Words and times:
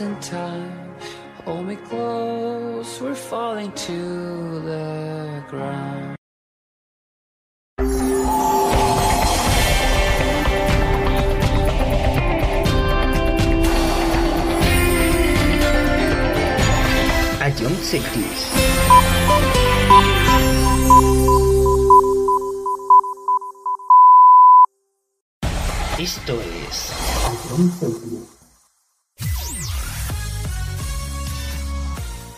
in 0.00 0.18
time. 0.20 0.94
Hold 1.44 1.66
me 1.66 1.76
close, 1.76 3.00
we're 3.00 3.14
falling 3.14 3.72
to 3.72 4.60
the 4.60 5.44
ground. 5.48 6.16
Esto 25.98 26.40
es 26.40 26.90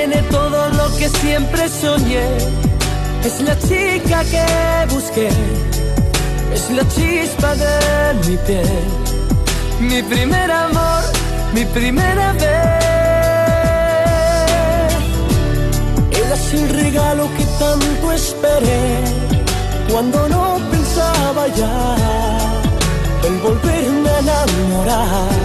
Tiene 0.00 0.22
todo 0.30 0.70
lo 0.70 0.96
que 0.96 1.10
siempre 1.10 1.68
soñé. 1.68 2.26
Es 3.22 3.38
la 3.42 3.54
chica 3.58 4.24
que 4.32 4.44
busqué. 4.94 5.28
Es 6.54 6.70
la 6.70 6.84
chispa 6.94 7.54
de 7.54 7.74
mi 8.26 8.36
piel. 8.46 8.82
Mi 9.78 10.02
primer 10.02 10.50
amor, 10.50 11.02
mi 11.52 11.64
primera 11.66 12.32
vez. 12.32 12.82
Ella 16.18 16.34
es 16.40 16.54
el 16.54 16.68
regalo 16.82 17.28
que 17.36 17.44
tanto 17.62 18.12
esperé. 18.12 18.82
Cuando 19.90 20.28
no 20.28 20.44
pensaba 20.70 21.46
ya 21.60 21.76
en 23.26 23.42
volverme 23.42 24.08
a 24.08 24.18
enamorar. 24.20 25.40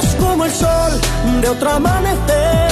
Es 0.00 0.14
como 0.16 0.44
el 0.44 0.50
sol 0.50 0.92
de 1.40 1.48
otro 1.48 1.70
amanecer. 1.70 2.71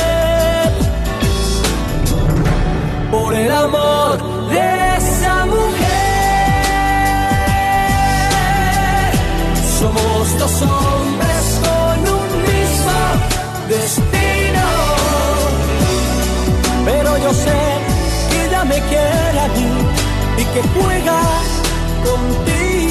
El 3.44 3.50
amor 3.52 4.18
de 4.50 4.96
esa 4.96 5.46
mujer. 5.46 5.70
Somos 9.78 10.38
dos 10.38 10.62
hombres 10.62 11.44
con 11.64 11.98
un 12.18 12.28
mismo 12.50 12.98
destino. 13.68 14.66
Pero 16.84 17.10
yo 17.18 17.32
sé 17.32 17.60
que 18.30 18.46
ella 18.46 18.64
me 18.64 18.78
quiere 18.90 19.40
a 19.40 19.48
mí 19.56 19.70
y 20.38 20.44
que 20.52 20.62
juega 20.74 21.20
contigo. 22.04 22.89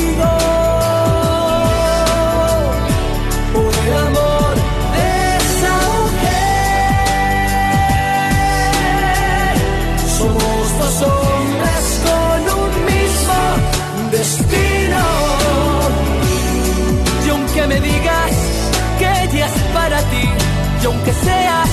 Y 20.81 20.85
aunque 20.85 21.13
seas 21.13 21.69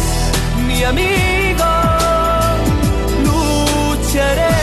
mi 0.67 0.83
amigo, 0.83 1.65
lucharé. 3.25 4.57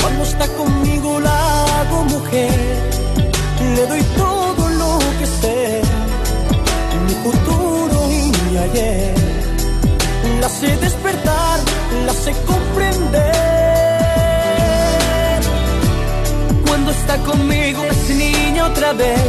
Cuando 0.00 0.22
está 0.24 0.48
conmigo 0.48 1.20
la 1.20 1.80
hago 1.80 2.04
mujer, 2.04 2.58
le 3.76 3.86
doy 3.86 4.02
todo 4.16 4.68
lo 4.70 4.98
que 5.18 5.26
sé, 5.26 5.82
mi 7.06 7.14
futuro 7.24 8.10
y 8.10 8.50
mi 8.50 8.58
ayer. 8.58 9.14
La 10.40 10.48
sé 10.48 10.76
despertar, 10.76 11.60
la 12.06 12.12
sé 12.12 12.32
comprender. 12.46 12.95
Está 17.06 17.18
conmigo. 17.22 17.84
Es 17.84 18.10
niña 18.10 18.66
otra 18.66 18.92
vez, 18.92 19.20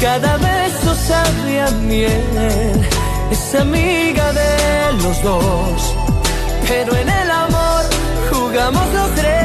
cada 0.00 0.36
beso 0.38 0.94
sabe 0.94 1.60
a 1.60 1.70
miel, 1.70 2.88
es 3.30 3.54
amiga 3.54 4.32
de 4.32 4.92
los 5.02 5.22
dos, 5.22 5.94
pero 6.66 6.96
en 6.96 7.08
el 7.08 7.30
amor 7.30 7.84
jugamos 8.30 8.86
los 8.94 9.14
tres. 9.14 9.43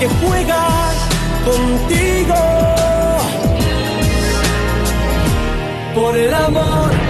Que 0.00 0.08
juega 0.08 0.92
contigo. 1.44 2.34
Por 5.94 6.16
el 6.16 6.32
amor 6.32 7.09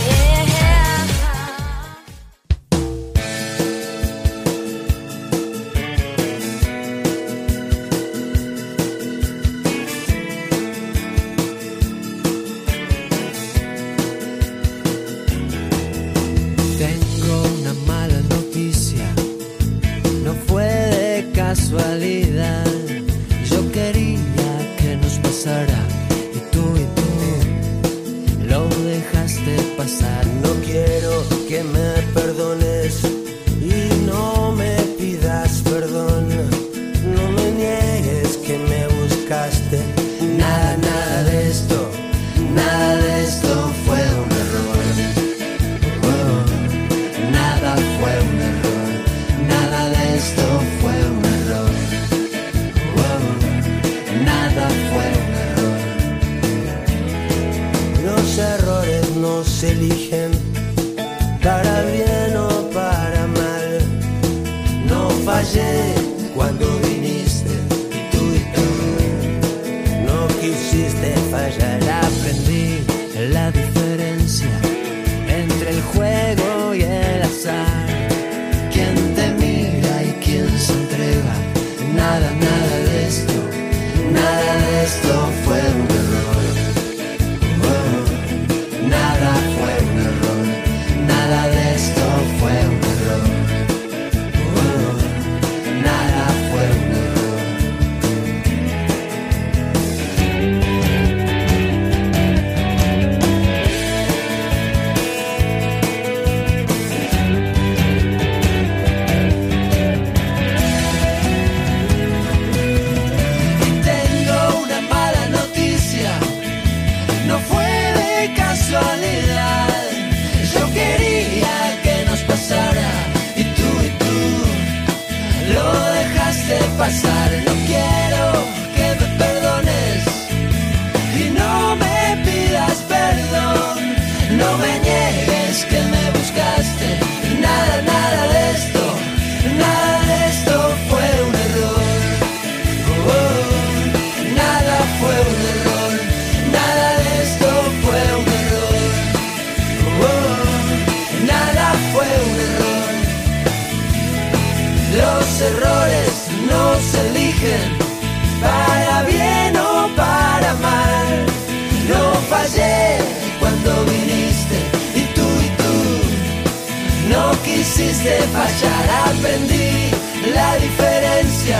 quisiste 167.81 168.15
fallar, 168.33 168.85
aprendí 169.09 169.91
la 170.35 170.55
diferencia 170.57 171.59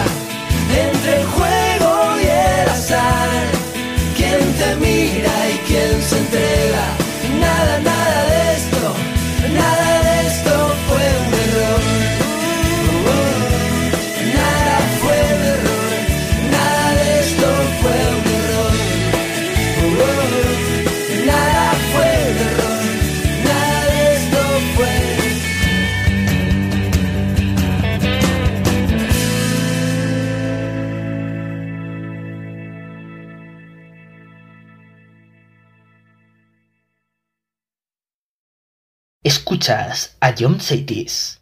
entre 0.86 1.22
el 1.22 1.26
juego 1.26 2.20
y 2.22 2.26
el 2.26 2.70
azar. 2.70 3.30
Quien 4.16 4.40
te 4.60 4.76
mira 4.76 5.34
y 5.50 5.58
quien 5.68 6.02
se 6.02 6.18
entrega, 6.18 6.86
nada, 7.40 7.80
nada. 7.80 8.01
escuchas 39.62 40.18
a 40.20 40.34
John 40.34 40.60
Cities. 40.60 41.41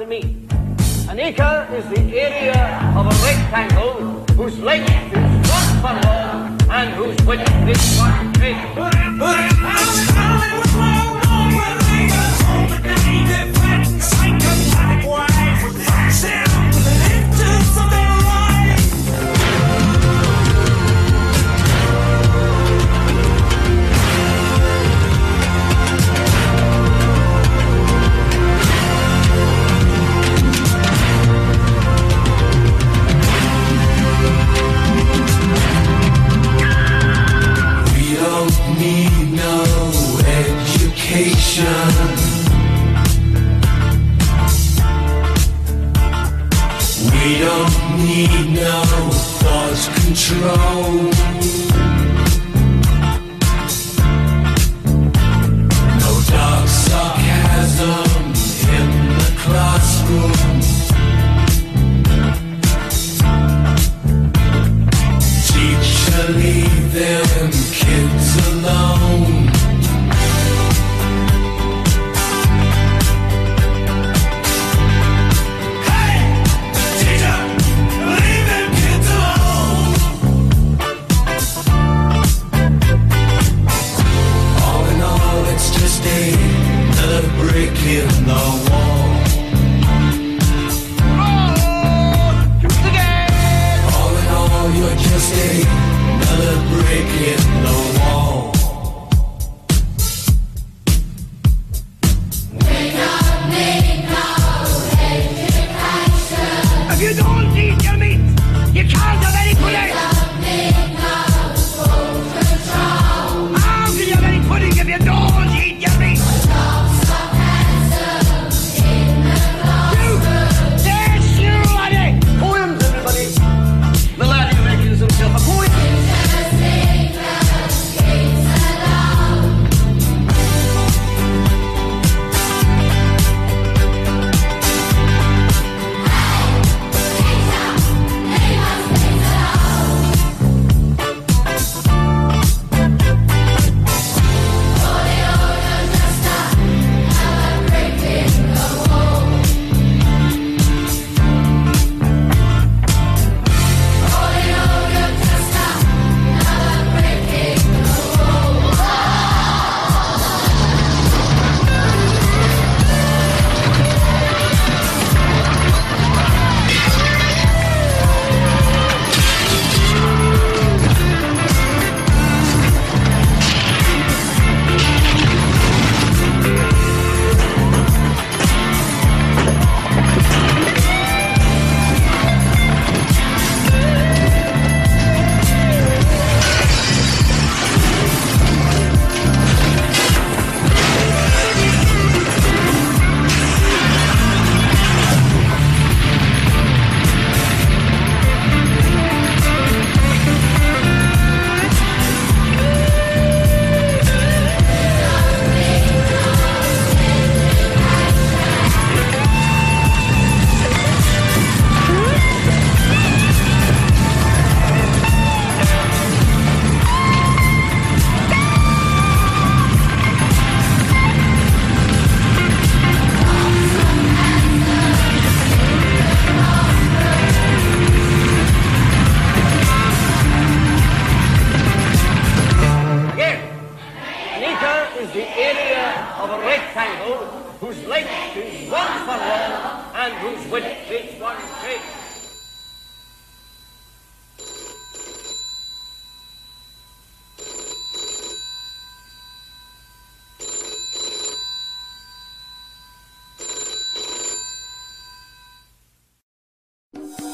to 0.00 0.06
meet. 0.06 0.24
An 1.10 1.20
acre 1.20 1.68
is 1.74 1.84
the 1.90 2.00
area 2.18 2.56
of 2.96 3.04
a 3.06 3.14
rectangle 3.22 4.24
whose 4.34 4.58
length 4.60 4.88
is 4.88 5.50
one 5.50 5.70
furlong 5.82 6.58
and 6.70 6.90
whose 6.94 7.18
width 7.26 7.68
is 7.68 7.98
one 7.98 8.32
cubit. 8.32 8.89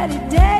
steady 0.00 0.18
day. 0.30 0.59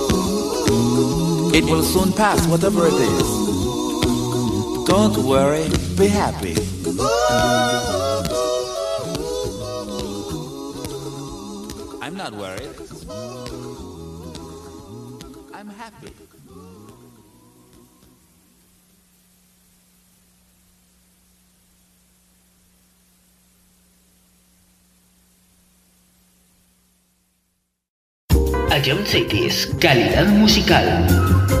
It 1.53 1.65
will 1.65 1.83
soon 1.83 2.13
pass, 2.13 2.47
whatever 2.47 2.87
it 2.87 2.93
is. 2.93 3.27
Don't 4.87 5.17
worry, 5.17 5.67
be 5.97 6.07
happy. 6.07 6.55
I'm 12.01 12.15
not 12.15 12.33
worried. 12.33 12.71
I'm 15.53 15.67
happy. 15.67 16.30
Ion 28.83 29.05
Cities, 29.05 29.67
calidad 29.79 30.27
musical. 30.27 31.60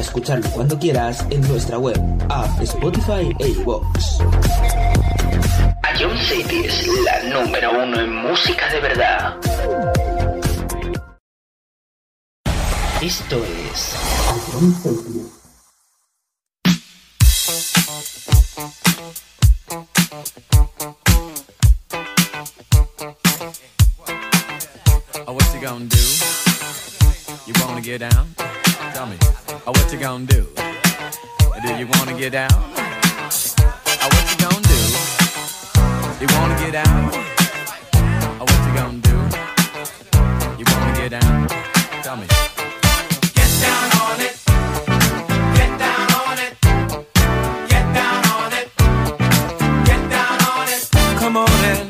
Escucharlo 0.00 0.48
cuando 0.52 0.78
quieras 0.78 1.26
en 1.28 1.42
nuestra 1.46 1.78
web, 1.78 2.00
app, 2.30 2.58
Spotify 2.62 3.36
e 3.38 3.48
iVoox. 3.48 4.18
Ion 6.00 6.16
City 6.16 6.64
es 6.64 6.86
la 7.04 7.22
número 7.24 7.84
uno 7.84 8.00
en 8.00 8.16
música 8.16 8.72
de 8.72 8.80
verdad. 8.80 9.36
Esto 13.02 13.44
es. 13.44 13.94
Oh, 25.26 25.32
what 25.34 25.54
you 25.54 25.60
gonna 25.60 25.84
do? 25.84 25.98
You 27.46 27.52
wanna 27.62 27.82
get 27.82 27.98
down? 28.00 28.49
Tell 29.00 29.08
me. 29.08 29.16
Oh, 29.66 29.72
what 29.72 29.90
you 29.90 29.98
gonna 29.98 30.26
do? 30.26 30.46
Do 31.64 31.74
you 31.74 31.86
wanna 31.86 32.12
get 32.18 32.34
oh, 32.34 32.44
down? 32.44 32.50
Oh, 32.52 34.08
what 34.12 34.24
you 34.28 34.36
gonna 34.44 34.60
do? 34.60 34.80
You 36.20 36.28
wanna 36.36 36.56
get 36.60 36.72
down? 36.72 37.10
Oh, 38.38 38.44
what 38.44 38.60
you 38.66 38.72
gonna 38.76 39.00
do? 39.00 39.16
You 40.58 40.66
wanna 40.68 40.92
get 41.00 41.10
down? 41.18 41.48
Tell 42.02 42.16
me. 42.18 42.26
Get 43.32 43.50
down 43.64 43.88
on 44.04 44.20
it. 44.20 44.36
Get 45.56 45.78
down 45.78 46.06
on 46.20 46.38
it. 46.38 46.52
Get 47.70 47.86
down 47.94 48.20
on 48.36 48.52
it. 48.52 48.68
Get 49.86 50.10
down 50.10 50.38
on 50.52 50.68
it. 50.68 50.88
Come 51.18 51.38
on 51.38 51.48
and 51.48 51.89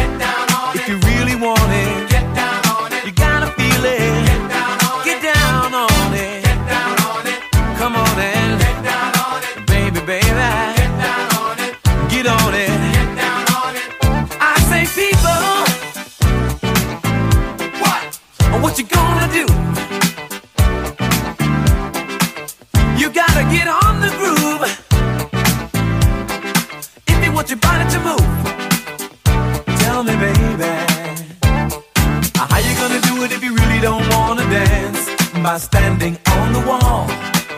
do? 19.31 19.45
You 22.99 23.07
gotta 23.09 23.43
get 23.55 23.67
on 23.67 23.93
the 24.05 24.11
groove. 24.19 24.63
If 27.07 27.25
you 27.25 27.31
want 27.31 27.49
your 27.49 27.59
body 27.59 27.85
to 27.93 27.99
move. 28.07 28.31
Tell 29.83 30.03
me, 30.03 30.13
baby. 30.25 30.73
How 32.35 32.59
you 32.67 32.73
gonna 32.81 33.01
do 33.09 33.23
it 33.23 33.31
if 33.31 33.43
you 33.43 33.55
really 33.55 33.79
don't 33.79 34.07
wanna 34.09 34.43
dance? 34.49 35.09
By 35.43 35.57
standing 35.57 36.17
on 36.37 36.53
the 36.53 36.63
wall. 36.69 37.07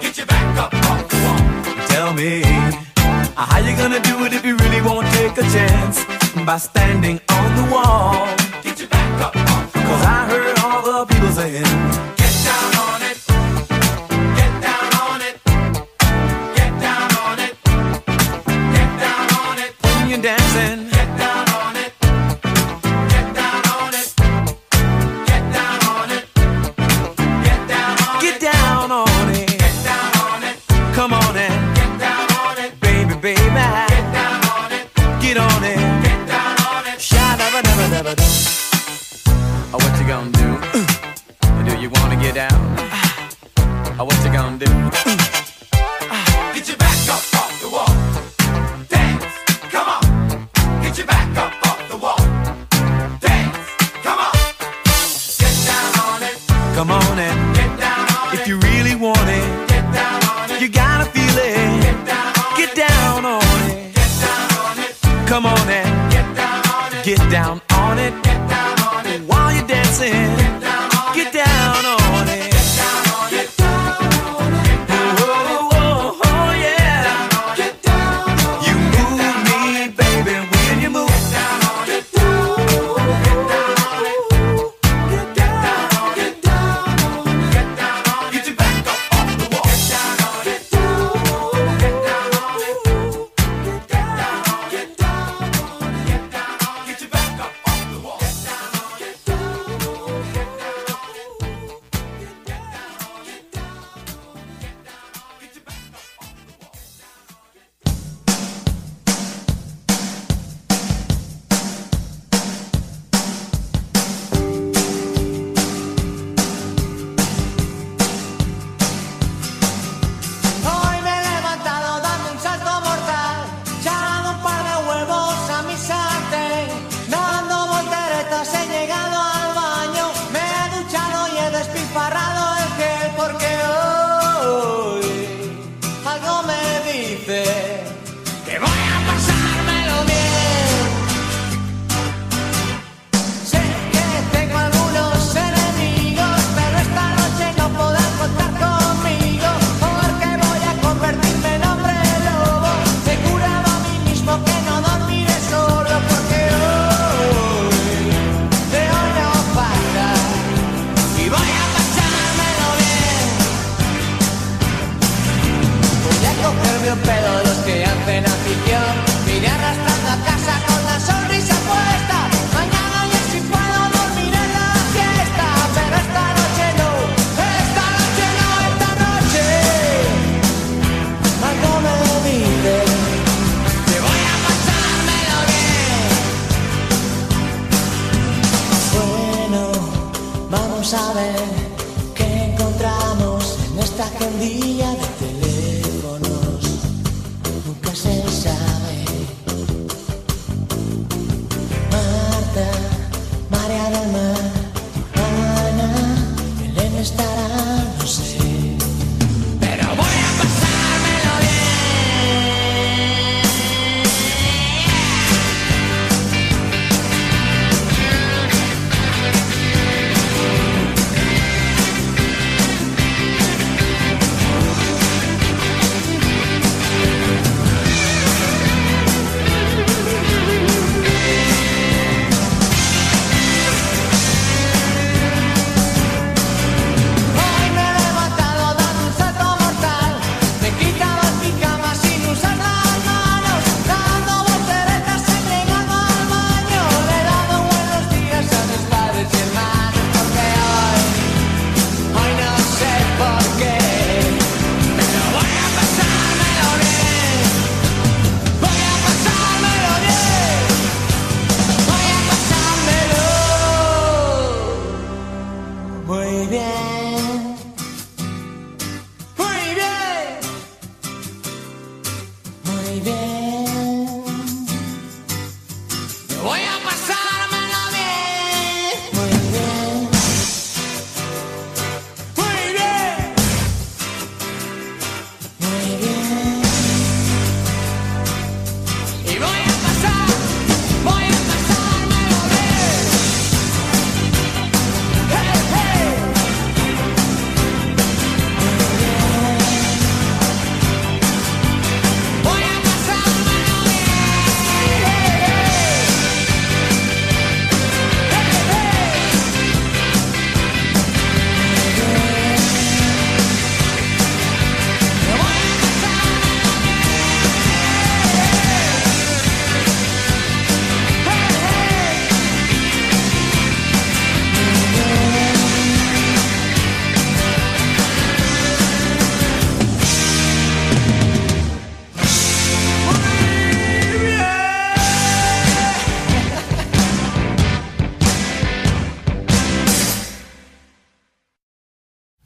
Get 0.01 0.17
your 0.17 0.27
back 0.27 0.57
up 0.57 0.73
off 0.89 1.09
the 1.09 1.17
wall. 1.25 1.87
Tell 1.87 2.13
me. 2.13 2.41
How 3.35 3.59
you 3.59 3.75
gonna 3.75 3.99
do 3.99 4.25
it 4.25 4.33
if 4.33 4.45
you 4.45 4.55
really 4.57 4.81
won't 4.81 5.07
take 5.17 5.37
a 5.37 5.45
chance? 5.55 6.05
By 6.45 6.57
standing 6.57 7.19
on 7.29 7.49
the 7.55 7.65
wall. 7.73 8.22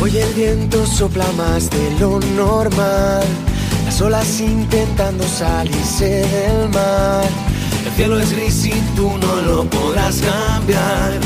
Hoy 0.00 0.18
el 0.18 0.34
viento 0.34 0.84
sopla 0.86 1.30
más 1.36 1.70
de 1.70 2.00
lo 2.00 2.18
normal. 2.36 3.51
Las 3.92 4.00
olas 4.00 4.40
intentando 4.40 5.22
salirse 5.22 6.26
del 6.26 6.70
mar. 6.70 7.26
El 7.84 7.92
cielo 7.92 8.18
es 8.18 8.32
gris 8.32 8.64
y 8.64 8.72
tú 8.96 9.18
no 9.18 9.42
lo 9.42 9.64
podrás 9.68 10.18
cambiar. 10.22 11.20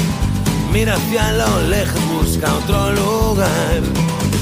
Mira 0.73 0.97
hacia 0.97 1.31
lo 1.35 1.61
lejos, 1.69 2.01
busca 2.13 2.53
otro 2.53 2.91
lugar. 2.91 3.83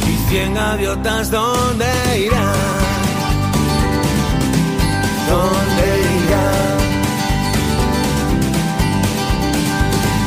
Y 0.09 0.31
cien 0.31 0.55
gaviotas, 0.55 1.31
¿dónde 1.31 1.85
irán? 2.19 2.55
¿Dónde 5.29 5.85
irán? 6.25 6.79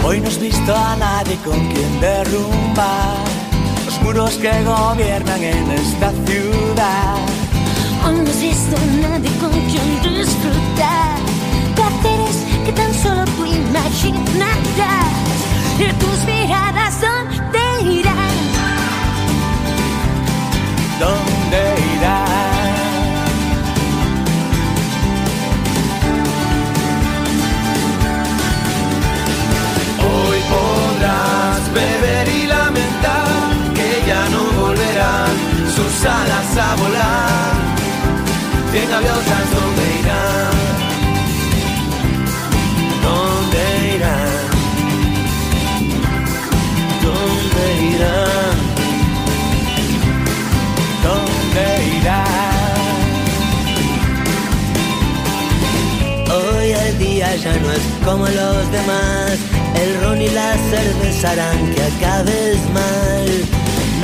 Hoy 0.06 0.22
no 0.22 0.28
has 0.28 0.39
visto 0.39 0.76
a 0.76 0.95
nadie 0.98 1.36
con 1.38 1.68
quien 1.72 2.00
derrumbar 2.00 3.26
los 3.88 4.00
muros 4.04 4.36
que 4.36 4.52
gobiernan 4.64 5.43
en 5.43 5.72
esta 5.72 6.12
ciudad. 6.28 7.27
A 8.38 8.86
nadie 9.02 9.32
con 9.40 9.50
quien 9.50 9.90
disfrutar 10.04 11.18
placeres 11.76 12.46
que 12.66 12.72
tan 12.72 12.94
solo 12.94 13.26
tú 13.36 13.46
imaginarás. 13.46 15.08
Y 15.80 15.92
tus 15.94 16.24
miradas 16.24 17.02
¿dónde 17.02 17.94
irán? 17.94 18.38
¿Dónde 21.00 21.62
irán? 21.96 22.76
Hoy 30.00 30.40
podrás 30.54 31.74
beber 31.74 32.28
y 32.28 32.46
lamentar 32.46 33.50
que 33.74 34.04
ya 34.08 34.30
no 34.30 34.44
volverán 34.62 35.32
sus 35.76 36.06
alas 36.06 36.58
a 36.58 36.76
volar. 36.76 37.47
Cien 38.78 38.92
gaviotas, 38.92 39.48
¿dónde 39.56 39.86
irán? 40.02 40.58
¿Dónde 43.02 43.62
irán? 43.96 44.46
¿Dónde 47.02 47.64
irán? 47.96 48.58
¿Dónde 51.08 51.66
irán? 51.98 52.78
Hoy 56.38 56.68
el 56.70 56.94
día 57.00 57.36
ya 57.36 57.56
no 57.58 57.72
es 57.72 57.86
como 58.06 58.26
los 58.28 58.72
demás. 58.72 59.38
El 59.74 60.02
ron 60.04 60.22
y 60.22 60.30
la 60.30 60.54
cerveza 60.70 61.32
harán 61.32 61.74
que 61.74 61.82
acabes 61.82 62.60
mal. 62.76 63.28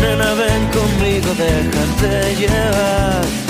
Nena, 0.02 0.34
ven 0.34 0.64
conmigo, 0.72 1.30
déjate 1.38 2.36
llevar. 2.38 3.43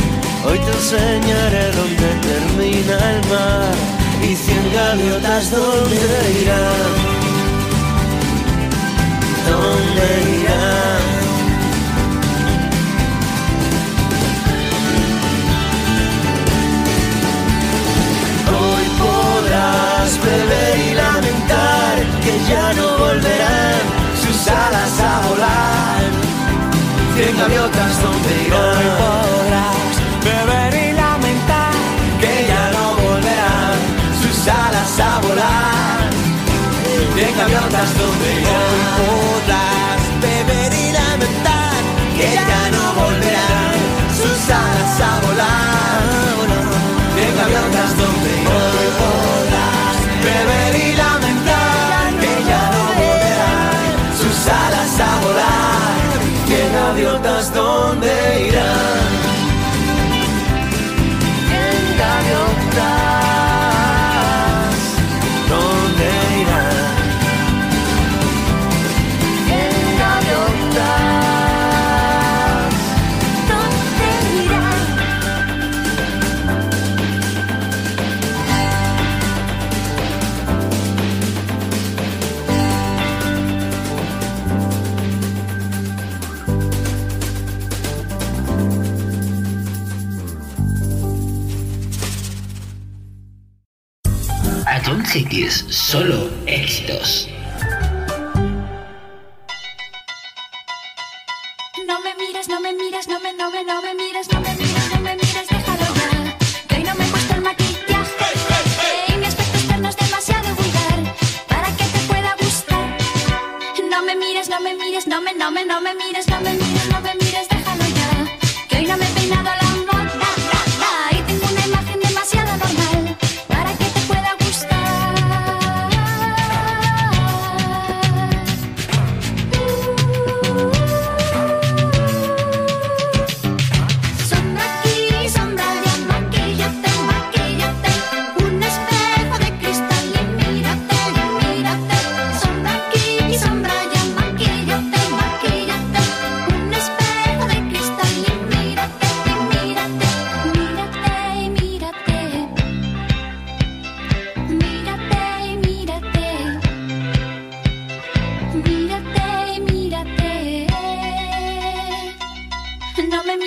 Hoy 0.53 0.59
te 0.59 0.71
enseñaré 0.71 1.71
dónde 1.71 2.09
termina 2.21 2.95
el 3.09 3.27
mar 3.27 3.73
y 4.21 4.35
cien 4.35 4.71
gaviotas 4.71 5.49
dónde 5.49 6.41
irán. 6.41 6.93
¿Dónde 9.49 10.07
irán? 10.41 11.05
Hoy 18.61 18.85
podrás 19.01 20.19
beber 20.23 20.77
y 20.77 20.93
lamentar 20.93 21.95
que 22.23 22.33
ya 22.47 22.73
no 22.73 22.97
volverán 22.99 23.81
sus 24.21 24.47
alas 24.49 24.99
a 24.99 25.27
volar. 25.27 26.03
Cien 27.15 27.37
gaviotas 27.39 28.03
donde 28.03 28.43
irán. 28.45 29.32
Beber 30.23 30.73
y 30.73 30.93
lamentar 30.93 31.73
que 32.21 32.47
ya 32.47 32.71
no 32.71 32.95
volverán 32.95 33.77
sus 34.21 34.47
alas 34.47 34.99
a 34.99 35.19
volar. 35.19 36.09
Cien 37.15 37.37
gaviotas 37.37 37.89
donde 37.99 38.27
irán. 38.39 38.53
Hoy 38.55 38.83
podrás 38.99 40.01
beber 40.21 40.71
y 40.73 40.91
lamentar 40.93 41.81
que 42.17 42.29
ya 42.49 42.63
no 42.75 42.83
volverán 43.01 43.75
sus 44.15 44.49
alas 44.49 45.01
a 45.01 45.13
volar. 45.25 46.01
Cien 47.15 47.33
gaviotas 47.39 47.91
donde 47.97 48.29
irán. 48.41 48.55
Hoy 48.79 48.89
podrás 49.01 49.97
beber 50.27 50.73
y 50.85 50.95
lamentar 51.03 52.03
que 52.21 52.33
ya 52.49 52.63
no 52.75 52.83
volverán 53.01 53.91
sus 54.21 54.37
alas 54.47 54.93
a 54.99 55.11
volar. 55.25 56.01
Cien 56.47 56.69
gaviotas 56.73 57.53
donde 57.53 58.47
irán. 58.47 58.92
10 95.33 95.65
solo 95.67 96.29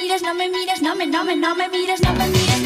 mires, 0.07 0.23
no 0.23 0.35
me 0.35 0.49
mires, 0.49 0.83
no 0.83 0.95
me, 0.95 1.07
no 1.07 1.25
me, 1.25 1.35
no 1.35 1.57
me 1.57 1.69
mires, 1.69 2.01
no 2.01 2.13
me 2.13 2.29
mires. 2.29 2.66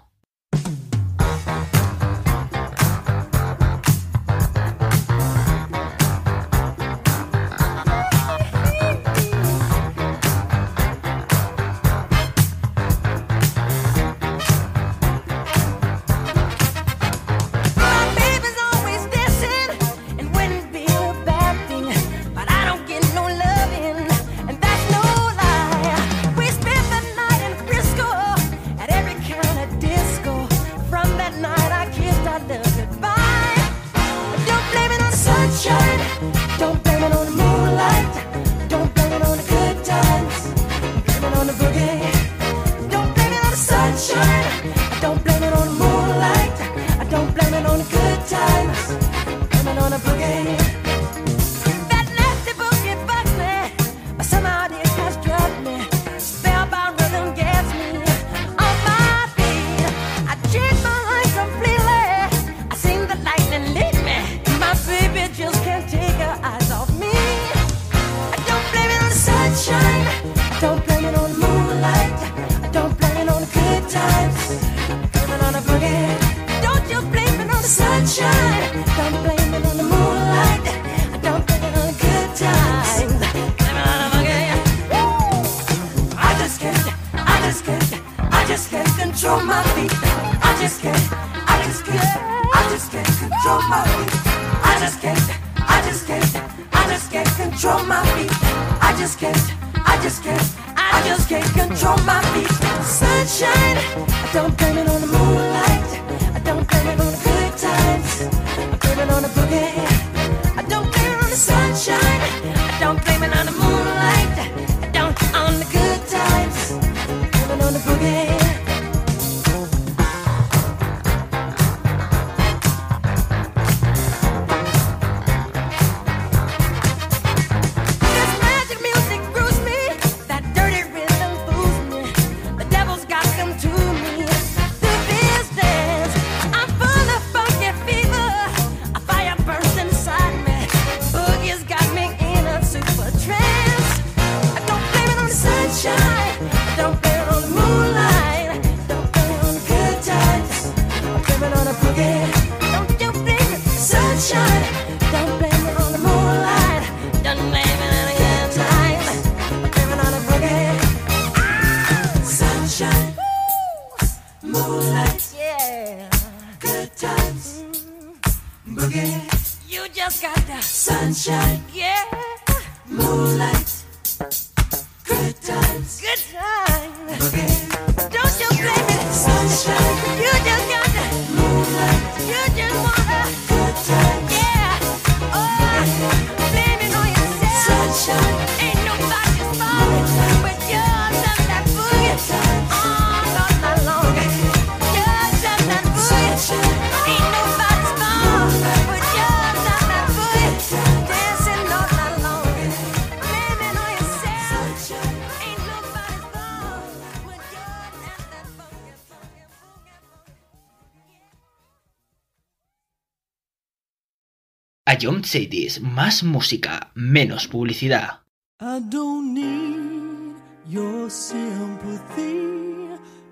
Jump 215.01 215.25
Cities, 215.25 215.81
más 215.81 216.21
música, 216.21 216.91
menos 216.93 217.47
publicidad. 217.47 218.19
I 218.59 218.79
don't 218.87 219.33
need 219.33 220.35
your 220.69 221.09
sympathy. 221.09 222.87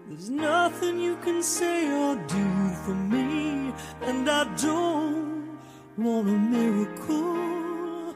There's 0.07 0.31
nothing 0.31 0.99
you 0.99 1.15
can 1.23 1.43
say 1.43 1.87
or 1.91 2.15
do 2.15 2.73
for 2.83 2.95
me. 2.95 3.71
And 4.01 4.27
I 4.27 4.45
don't 4.59 5.59
want 5.95 6.27
a 6.27 6.39
miracle. 6.55 8.15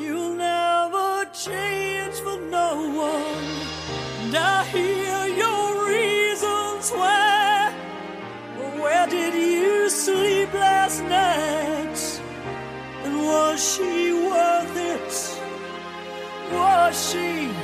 You'll 0.00 0.34
never 0.34 1.26
change 1.34 2.14
for 2.24 2.38
no 2.50 2.88
one. 2.96 3.44
And 4.22 4.34
I 4.34 4.64
hear 4.72 4.91
she 13.62 14.12
worth 14.12 14.76
it? 14.76 15.10
Was 16.52 17.12
she? 17.12 17.61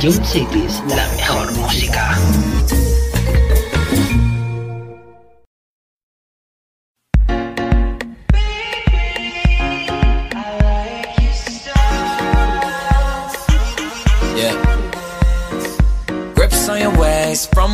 Rádio 0.00 0.24
Cibis. 0.24 0.69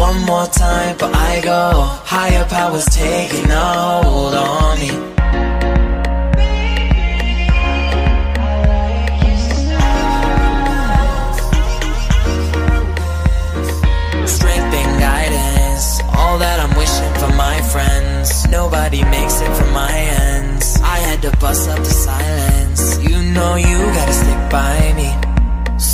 One 0.00 0.24
more 0.24 0.46
time, 0.46 0.96
but 0.98 1.14
I 1.14 1.42
go. 1.42 1.72
Higher 2.06 2.46
powers 2.46 2.86
taking 2.86 3.50
a 3.50 4.02
hold 4.02 4.34
on 4.34 4.78
me. 4.80 4.88
Strength 14.26 14.74
and 14.80 15.00
guidance 15.00 16.00
All 16.16 16.38
that 16.38 16.58
I'm 16.64 16.74
wishing 16.78 17.14
for 17.20 17.36
my 17.36 17.60
friends. 17.70 18.48
Nobody 18.48 19.04
makes 19.04 19.42
it 19.42 19.52
from 19.54 19.70
my 19.74 19.92
ends 19.92 20.80
I 20.80 20.96
had 20.96 21.20
to 21.22 21.30
bust 21.36 21.68
up 21.68 21.78
the 21.78 21.84
silence. 21.84 22.98
You 23.06 23.22
know 23.34 23.56
you 23.56 23.76
gotta 23.98 24.14
stick 24.14 24.50
by 24.50 24.94
me 24.96 25.29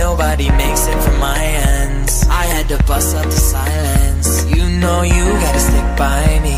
Nobody 0.00 0.48
makes 0.52 0.86
it 0.88 0.98
from 1.04 1.20
my 1.20 1.36
ends. 1.36 2.24
I 2.26 2.44
had 2.54 2.66
to 2.72 2.78
bust 2.84 3.14
up 3.14 3.26
the 3.26 3.40
silence. 3.54 4.46
You 4.48 4.64
know 4.80 5.02
you 5.02 5.24
gotta 5.44 5.60
stick 5.60 5.88
by 6.04 6.24
me. 6.46 6.56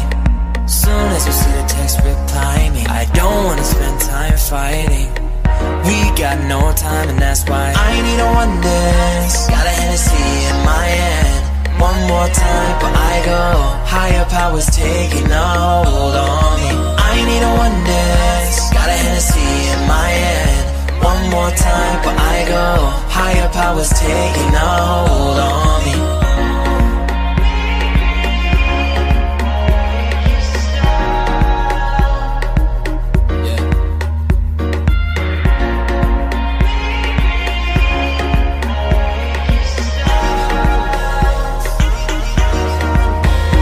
Soon 0.69 1.07
as 1.17 1.27
you 1.27 1.35
see 1.43 1.53
the 1.59 1.67
text, 1.67 1.99
reply 2.07 2.71
me. 2.71 2.87
I 2.87 3.05
don't 3.19 3.45
wanna 3.47 3.65
spend 3.65 4.01
time 4.01 4.39
fighting. 4.39 5.11
We 5.87 5.99
got 6.23 6.39
no 6.55 6.61
time, 6.87 7.09
and 7.13 7.19
that's 7.19 7.43
why 7.51 7.75
I 7.75 7.93
need 8.07 8.21
a 8.27 8.31
one 8.43 8.55
dance. 8.63 9.35
Got 9.51 9.67
a 9.67 9.75
Hennessy 9.81 10.29
in 10.51 10.59
my 10.73 10.87
hand. 11.03 11.43
One 11.89 12.01
more 12.13 12.29
time, 12.47 12.75
but 12.83 12.95
I 12.95 13.15
go. 13.27 13.43
Higher 13.95 14.27
powers 14.37 14.71
taking 14.71 15.29
a 15.43 15.47
hold 15.59 16.15
on 16.15 16.51
me. 16.63 16.71
I 17.11 17.15
need 17.29 17.43
a 17.51 17.53
one 17.67 17.79
dance. 17.91 18.71
Got 18.71 18.89
a 18.95 18.97
Hennessy 19.03 19.51
in 19.75 19.81
my 19.89 20.11
hand. 20.25 20.62
One 21.03 21.31
more 21.31 21.51
time, 21.51 21.99
but 22.05 22.17
I 22.17 22.45
go. 22.47 22.67
Higher 23.11 23.49
powers 23.49 23.91
taking 23.91 24.55
a 24.55 24.59
hold 24.59 25.39
on 25.39 25.85
me. 25.85 25.95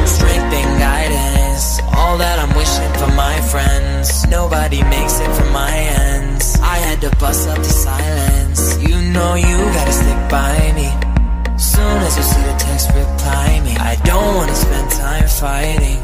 Strength 0.06 0.54
and 0.60 0.78
guidance, 0.78 1.80
all 1.96 2.18
that 2.18 2.38
I'm 2.38 2.52
wishing 2.56 2.92
for 3.00 3.10
my 3.14 3.40
friends. 3.52 4.26
Nobody 4.28 4.82
makes 4.84 5.20
it 5.20 5.30
from 5.34 5.52
my 5.52 5.70
ends. 5.70 5.99
To 7.00 7.08
bust 7.16 7.48
up 7.48 7.56
the 7.56 7.64
silence. 7.64 8.76
You 8.76 9.00
know 9.14 9.32
you 9.32 9.56
gotta 9.72 9.90
stick 9.90 10.20
by 10.28 10.52
me. 10.76 10.84
Soon 11.56 11.96
as 12.04 12.12
you 12.18 12.22
see 12.22 12.42
the 12.44 12.56
text, 12.60 12.88
reply 12.92 13.60
me. 13.64 13.72
I 13.80 13.96
don't 14.04 14.36
wanna 14.36 14.54
spend 14.54 14.90
time 14.90 15.26
fighting. 15.26 15.96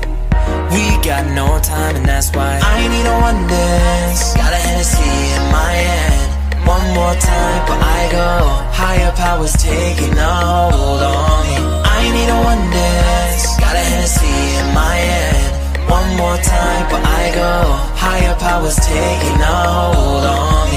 We 0.73 0.85
got 1.05 1.28
no 1.36 1.60
time, 1.60 1.97
and 1.97 2.06
that's 2.06 2.32
why 2.32 2.60
I 2.64 2.89
need 2.89 3.05
a 3.05 3.16
one 3.28 3.47
dance. 3.47 4.32
Got 4.40 4.55
a 4.55 4.56
Hennessy 4.56 5.12
in 5.36 5.44
my 5.52 5.74
hand. 5.85 6.64
One 6.64 6.86
more 6.97 7.12
time, 7.20 7.60
but 7.68 7.77
I 7.77 8.01
go. 8.16 8.31
Higher 8.73 9.12
powers 9.20 9.52
taking 9.52 10.16
a 10.16 10.32
hold 10.73 11.02
on 11.02 11.44
me. 11.44 11.56
I 11.85 12.09
need 12.09 12.31
a 12.32 12.40
one 12.40 12.64
dance. 12.73 13.44
Got 13.60 13.77
a 13.77 13.85
Hennessy 13.85 14.36
in 14.60 14.73
my 14.73 14.97
hand. 14.97 15.52
One 15.93 16.09
more 16.16 16.39
time, 16.40 16.85
but 16.89 17.05
I 17.05 17.24
go. 17.36 17.52
Higher 18.01 18.35
powers 18.40 18.77
taking 18.81 19.40
a 19.44 19.56
hold 19.77 20.24
on 20.24 20.70
me. 20.73 20.76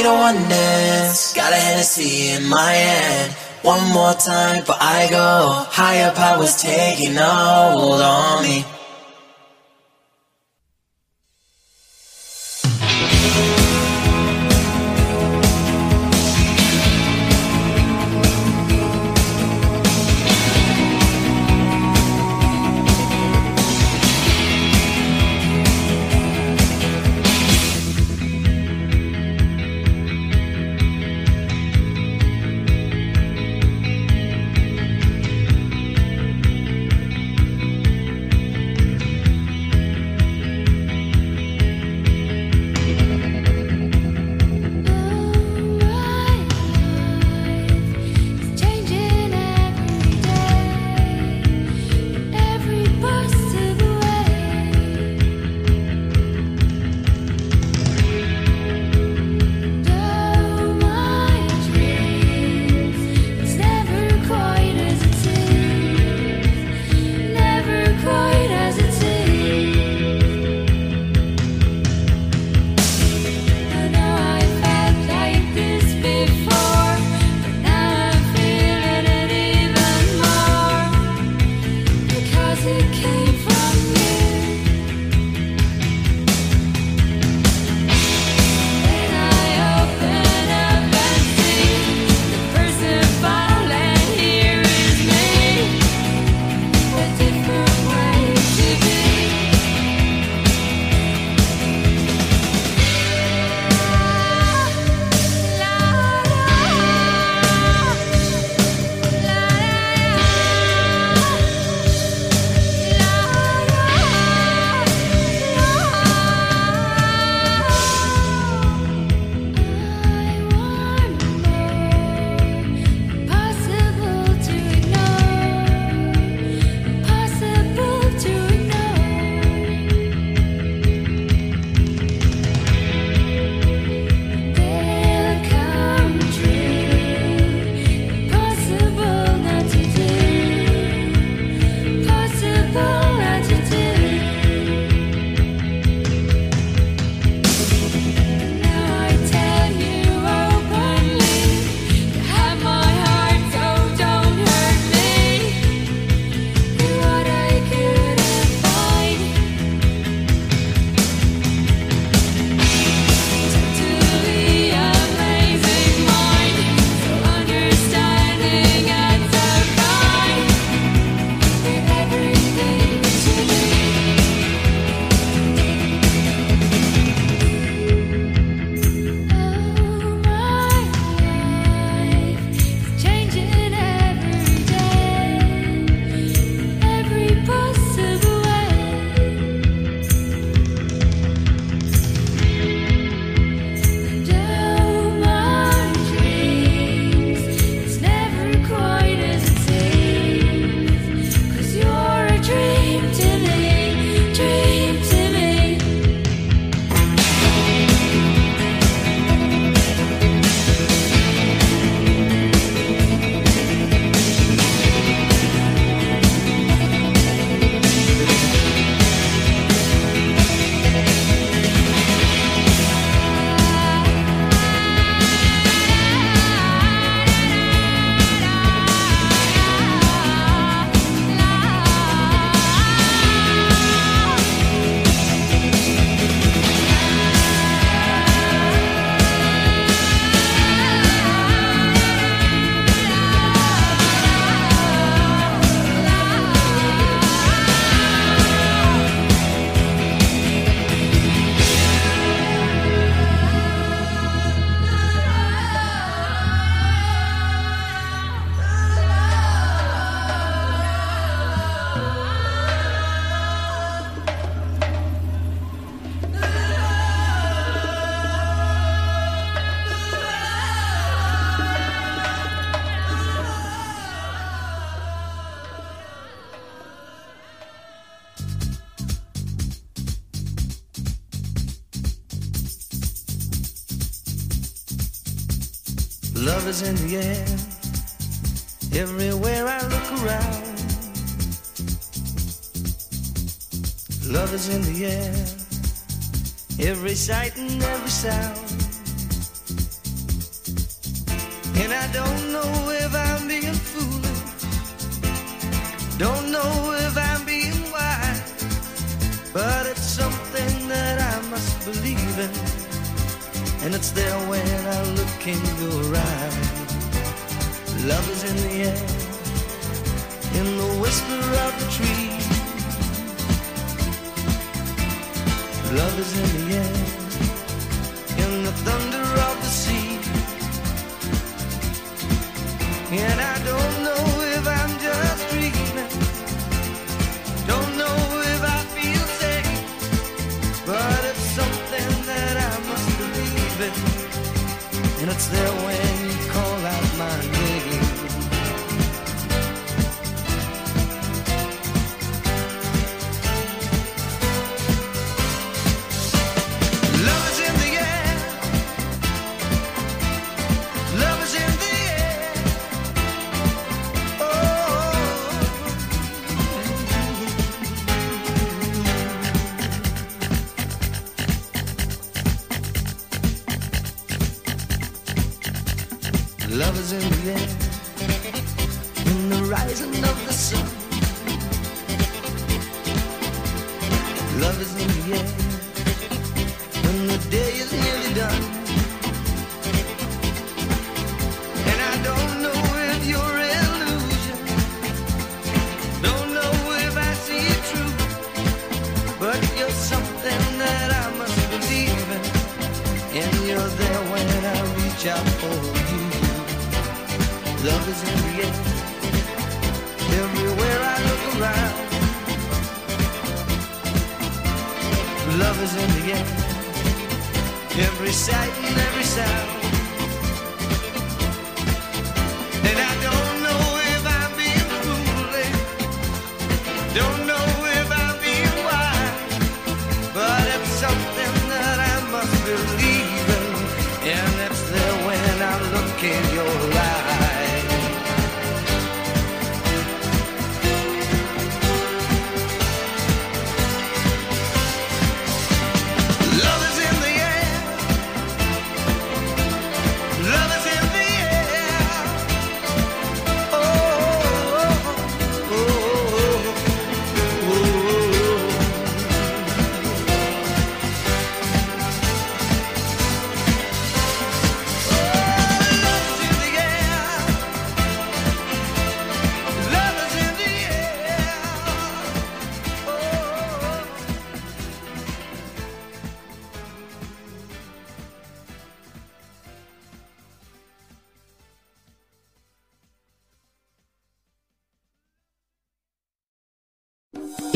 Need 0.00 0.06
a 0.06 0.14
one 0.14 0.48
dance. 0.48 1.34
Got 1.34 1.52
a 1.52 1.56
Hennessy 1.56 2.30
in 2.30 2.48
my 2.48 2.72
hand. 2.72 3.32
One 3.60 3.86
more 3.92 4.14
time, 4.14 4.64
but 4.66 4.78
I 4.80 5.06
go. 5.10 5.66
Higher 5.68 6.10
powers 6.12 6.56
taking 6.56 7.16
hold 7.16 8.00
on 8.00 8.42
me. 8.42 8.64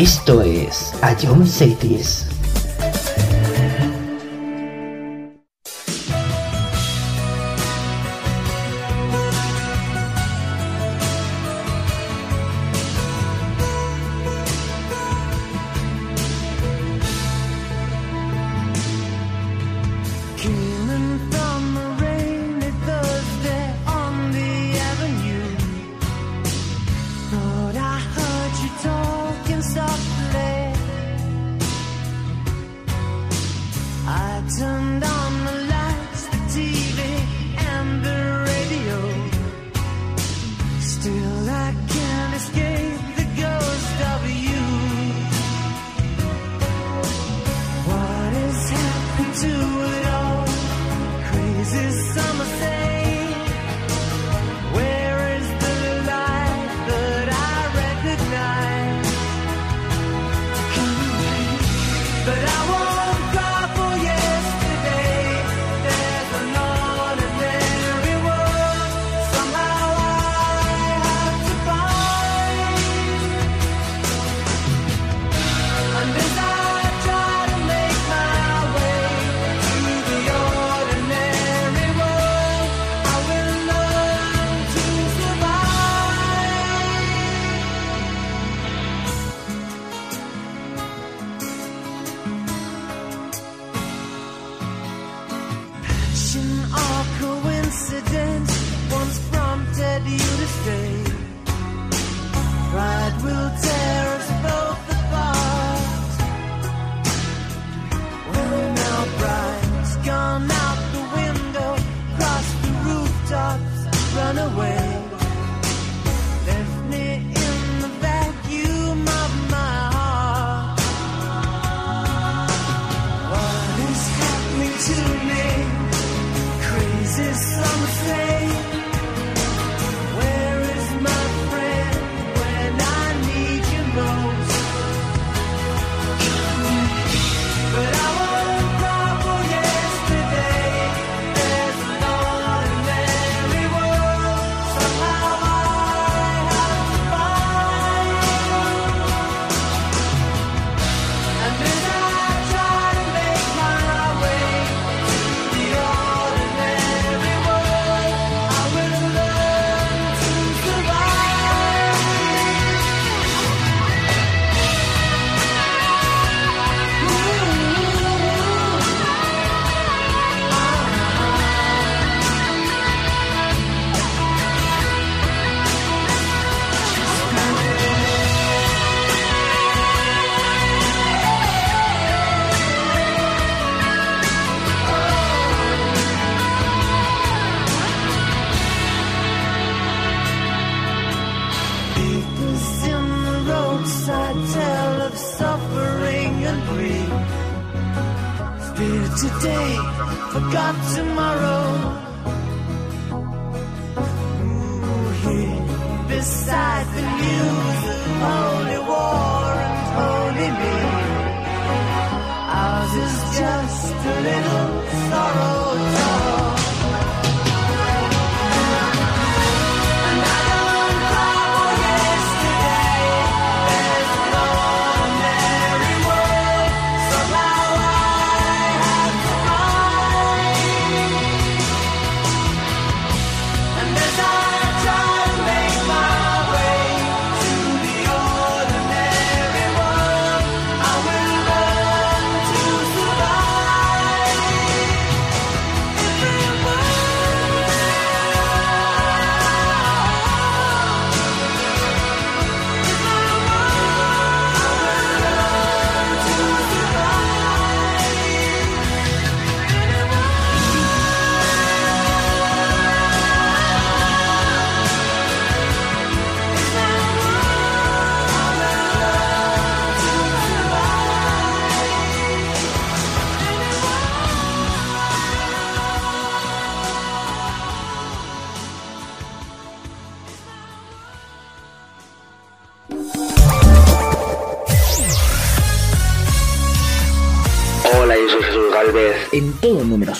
Esto 0.05 0.43
es 0.43 0.93
John 1.19 1.47
Cities. 1.47 2.34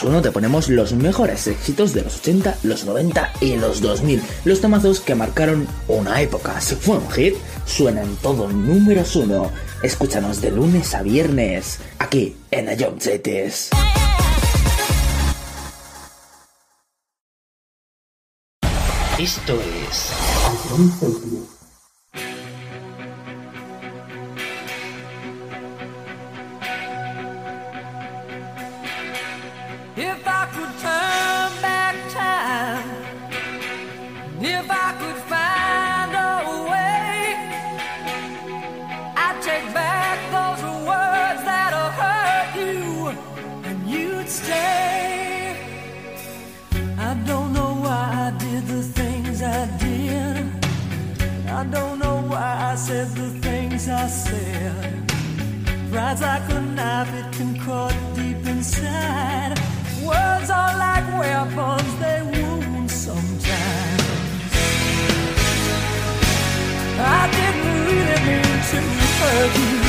1 0.05 0.23
te 0.23 0.31
ponemos 0.31 0.69
los 0.69 0.93
mejores 0.93 1.47
éxitos 1.47 1.95
de 1.95 2.03
los 2.03 2.19
80, 2.19 2.59
los 2.63 2.85
90 2.85 3.33
y 3.41 3.57
los 3.57 3.81
2000. 3.81 4.23
Los 4.45 4.61
temazos 4.61 5.01
que 5.01 5.15
marcaron 5.15 5.67
una 5.89 6.21
época. 6.21 6.61
Si 6.61 6.75
fue 6.75 6.99
un 6.99 7.11
hit, 7.11 7.35
suena 7.67 8.03
en 8.03 8.15
todo 8.17 8.49
números 8.49 9.17
1. 9.17 9.51
Escúchanos 9.83 10.41
de 10.41 10.51
lunes 10.51 10.95
a 10.95 11.03
viernes, 11.03 11.79
aquí 11.99 12.37
en 12.51 12.69
Ayomchetes. 12.69 13.71
Esto 19.19 19.59
es... 19.89 20.11
as 56.15 56.21
like 56.21 56.49
a 56.51 56.61
knife, 56.61 57.13
it 57.15 57.33
can 57.37 57.59
cut 57.59 57.95
deep 58.15 58.47
inside. 58.47 59.59
Words 60.03 60.51
are 60.51 60.75
like 60.87 61.07
weapons, 61.19 61.93
they 62.01 62.21
wound 62.33 62.91
sometimes. 62.91 64.03
I 66.99 67.23
didn't 67.37 67.79
really 67.87 68.19
mean 68.27 68.61
to 68.71 68.81
hurt 69.19 69.59
you. 69.59 69.84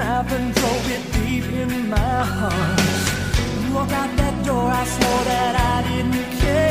knife 0.00 0.32
and 0.32 0.54
drove 0.54 0.90
it 0.96 1.04
deep 1.12 1.46
in 1.62 1.90
my 1.90 2.22
heart. 2.36 2.80
You 3.62 3.74
walked 3.74 3.92
out 3.92 4.12
that 4.20 4.36
door, 4.46 4.68
I 4.80 4.84
swore 4.94 5.24
that 5.30 5.54
I 5.72 5.76
didn't 5.88 6.30
care. 6.40 6.69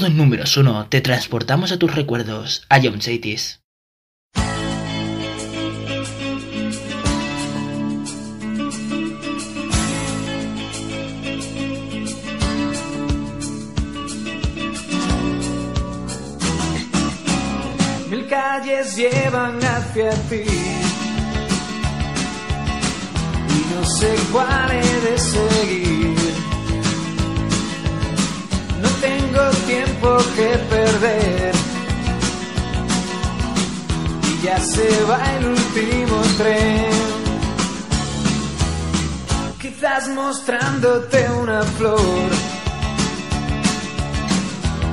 Todo 0.00 0.06
en 0.06 0.16
números 0.16 0.56
uno, 0.56 0.86
te 0.88 1.02
transportamos 1.02 1.72
a 1.72 1.78
tus 1.78 1.94
recuerdos, 1.94 2.64
a 2.70 2.80
John 2.82 3.02
Cities. 3.02 3.60
Mil 18.10 18.26
calles 18.26 18.96
llevan 18.96 19.58
hacia 19.62 20.12
ti. 20.30 20.44
Y 23.48 23.74
no 23.74 23.84
sé 23.84 24.14
cuál 24.32 24.70
he 24.70 25.10
de 25.10 25.18
Quizás 39.60 40.08
mostrándote 40.08 41.28
una 41.42 41.62
flor. 41.62 42.30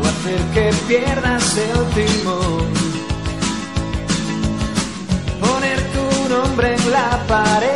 O 0.01 0.05
hacer 0.05 0.41
que 0.53 0.73
pierdas 0.87 1.57
el 1.57 1.85
timón. 1.95 2.67
Poner 5.39 5.79
tu 5.93 6.29
nombre 6.29 6.75
en 6.75 6.91
la 6.91 7.09
pared 7.27 7.66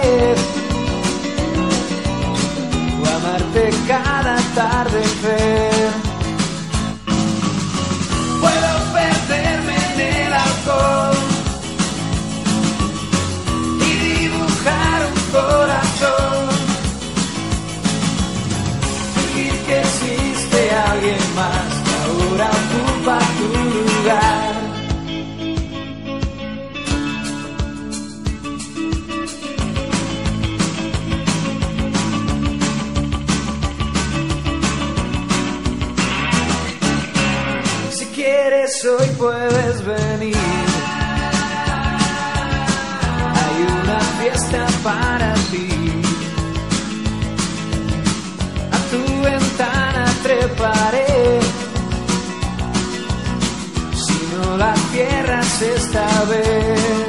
cierras 54.92 55.62
esta 55.62 56.08
vez. 56.26 57.08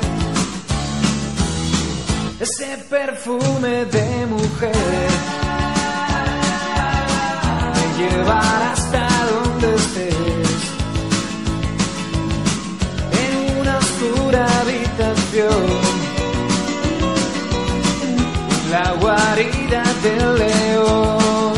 Ese 2.41 2.77
perfume 2.91 3.85
de 3.97 4.27
mujer 4.27 5.11
me 7.75 7.87
llevará 7.99 8.73
hasta 8.73 9.09
donde 9.33 9.75
estés. 9.75 10.61
En 13.23 13.61
una 13.61 13.79
oscura 13.79 14.47
habitación, 14.61 15.65
la 18.71 18.93
guarida 19.01 19.83
del 20.03 20.39
león. 20.39 21.53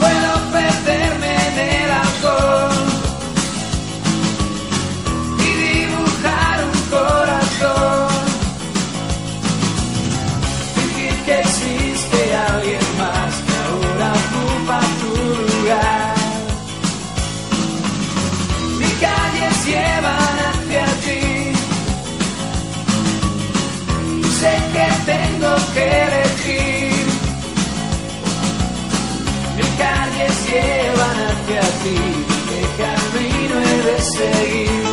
Puedo 0.00 0.32
perderme 0.52 1.32
en 1.48 1.58
el 1.58 1.90
alcohol 1.90 2.73
tengo 25.06 25.54
que 25.74 25.84
elegir. 26.06 27.06
Mis 29.56 29.70
calles 29.82 30.34
llevan 30.48 31.18
hacia 31.28 31.60
ti. 31.82 31.98
¿Qué 32.48 32.60
camino 32.82 33.54
he 33.60 33.76
de 33.86 33.96
seguir? 34.00 34.83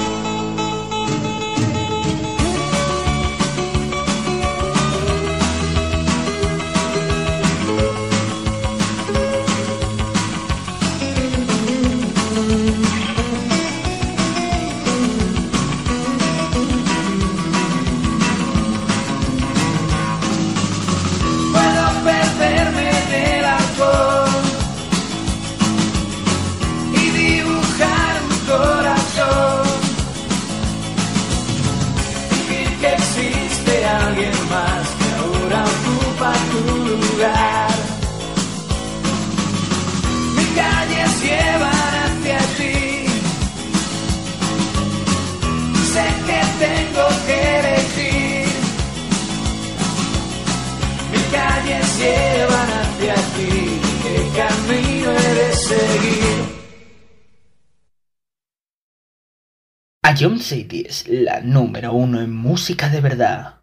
A 60.21 60.23
John 60.23 60.39
Cities, 60.39 61.07
la 61.07 61.41
número 61.41 61.93
uno 61.93 62.21
en 62.21 62.31
música 62.31 62.89
de 62.89 63.01
verdad. 63.01 63.60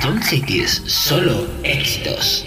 Tom 0.00 0.18
Cities, 0.22 0.82
solo 0.86 1.46
éxitos. 1.62 2.46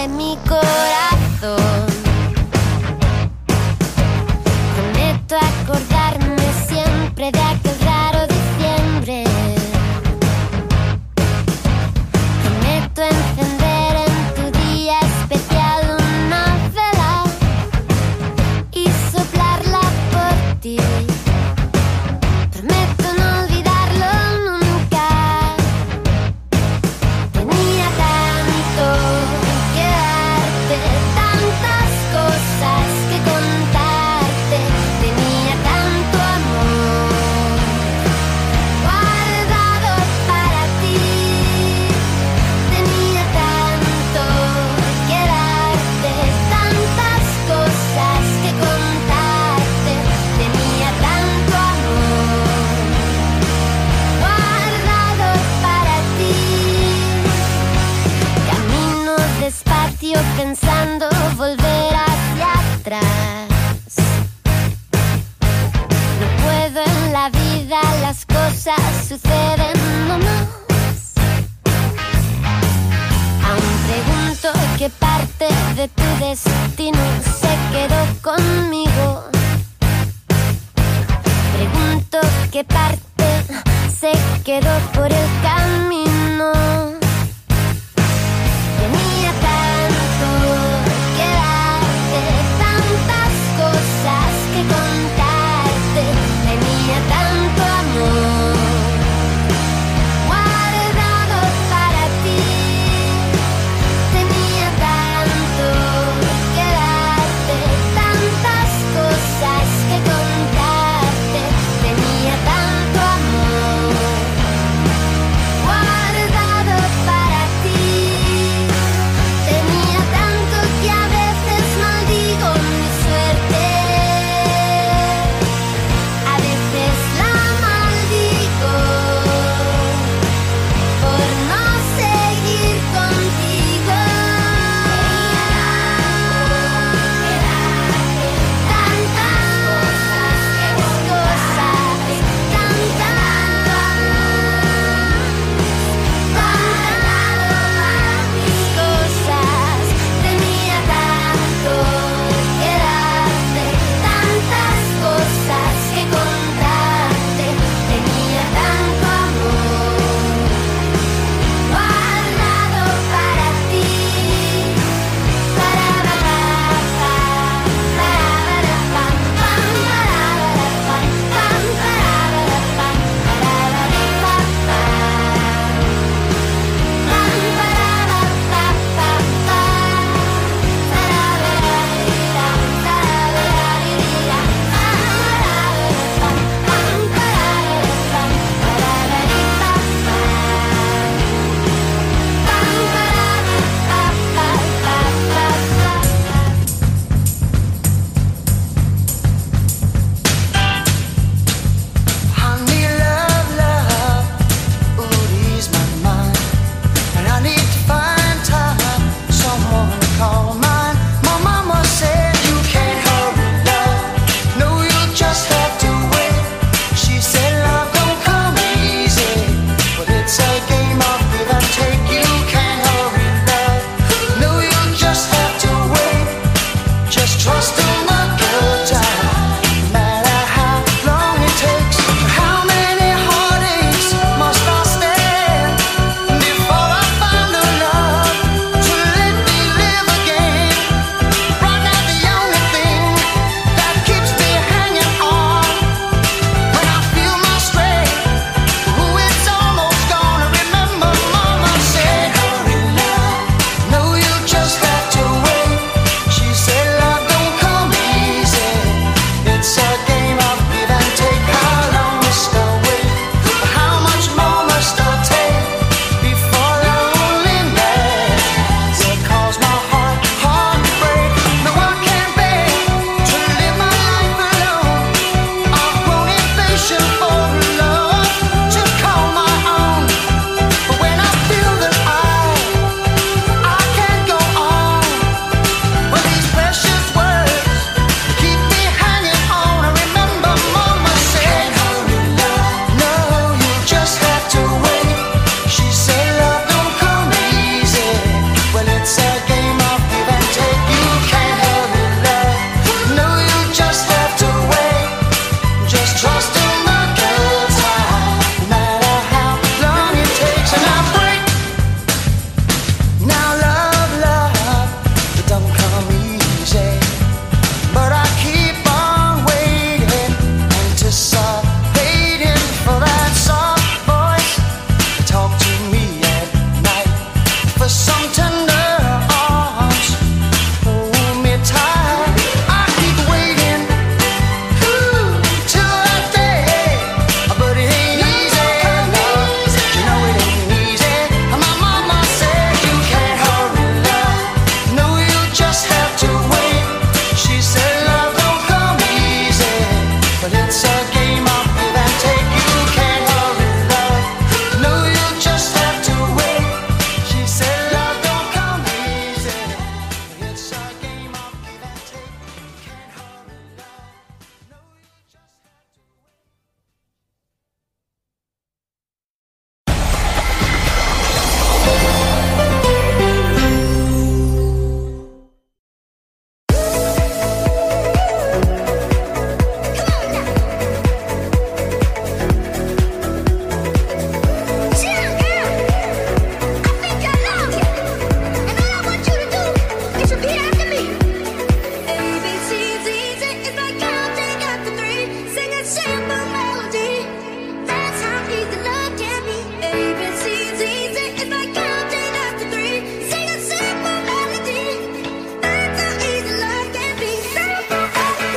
let 0.00 0.08
me 0.08 0.34
go. 0.48 0.89